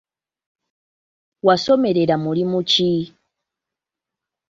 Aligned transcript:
Wasomerera 1.47 2.15
mulimu 2.23 2.59
ki? 2.71 2.91